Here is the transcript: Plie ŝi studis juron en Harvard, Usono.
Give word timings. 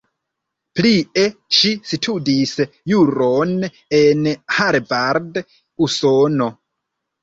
Plie 0.79 1.25
ŝi 1.57 1.73
studis 1.91 2.55
juron 2.95 3.55
en 4.01 4.29
Harvard, 4.59 5.43
Usono. 5.91 6.55